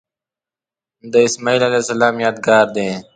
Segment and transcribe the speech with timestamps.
[1.11, 2.89] د اسمیل علیه السلام یادګار دی.